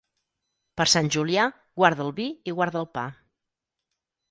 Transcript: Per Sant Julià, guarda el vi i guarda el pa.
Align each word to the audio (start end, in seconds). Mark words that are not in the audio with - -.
Per 0.79 0.87
Sant 0.93 1.09
Julià, 1.17 1.43
guarda 1.83 2.05
el 2.07 2.11
vi 2.21 2.27
i 2.53 2.57
guarda 2.61 2.83
el 2.83 2.91
pa. 2.99 3.07